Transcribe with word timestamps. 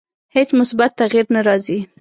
هیڅ 0.35 0.49
مثبت 0.59 0.91
تغییر 1.01 1.25
نه 1.35 1.41
راځي. 1.47 1.77